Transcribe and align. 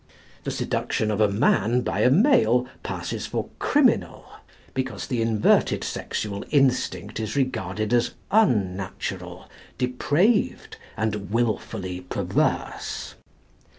The 0.45 0.49
seduction 0.49 1.11
of 1.11 1.21
a 1.21 1.27
man 1.29 1.81
by 1.81 1.99
a 1.99 2.09
male 2.09 2.65
passes 2.81 3.27
for 3.27 3.49
criminal, 3.59 4.25
because 4.73 5.05
the 5.05 5.21
inverted 5.21 5.83
sexual 5.83 6.43
instinct 6.49 7.19
is 7.19 7.35
regarded 7.35 7.93
as 7.93 8.15
unnatural, 8.31 9.47
depraved, 9.77 10.77
and 10.97 11.29
wilfully 11.29 12.01
perverse. 12.01 13.13